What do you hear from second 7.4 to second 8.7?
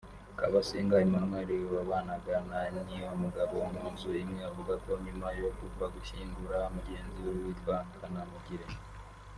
witwa Kanamugire